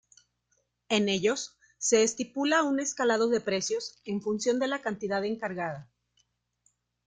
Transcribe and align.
En 0.89 1.09
ellos, 1.09 1.59
se 1.77 2.01
estipula 2.01 2.63
un 2.63 2.79
escalado 2.79 3.29
de 3.29 3.39
precios 3.39 4.01
en 4.03 4.19
función 4.23 4.57
de 4.57 4.65
la 4.65 4.81
cantidad 4.81 5.23
encargada. 5.23 5.91